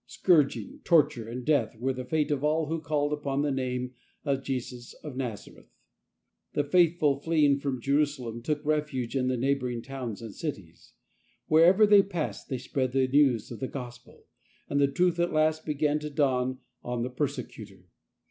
[0.07, 3.93] Scourging, torture, and death were the fate of all who called upon the name
[4.25, 5.67] of J^us of Nazareth.
[6.53, 9.69] The faithful, fleeing" WHY PERSECUTEST THOU ME?" 17 from Jerusalem, took refuge in the neighbour
[9.69, 10.93] ing towns and cities.
[11.47, 14.25] Wherever they passed they spread the news of the Gospel,
[14.67, 17.85] and the truth at last began to dawn on the persecutor.